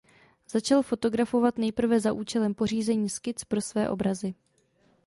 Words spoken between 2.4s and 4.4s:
pořízení skic pro své obrazy.